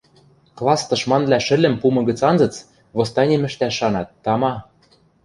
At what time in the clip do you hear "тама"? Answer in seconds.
4.23-4.53